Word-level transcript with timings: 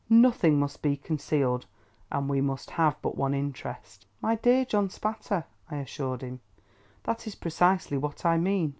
Nothing 0.09 0.59
must 0.59 0.81
be 0.81 0.97
concealed, 0.97 1.67
and 2.11 2.27
we 2.27 2.41
must 2.41 2.71
have 2.71 2.99
but 3.03 3.15
one 3.15 3.35
interest." 3.35 4.07
"My 4.19 4.33
dear 4.33 4.65
John 4.65 4.89
Spatter," 4.89 5.43
I 5.69 5.75
assured 5.75 6.23
him, 6.23 6.39
"that 7.03 7.27
is 7.27 7.35
precisely 7.35 7.99
what 7.99 8.25
I 8.25 8.39
mean." 8.39 8.69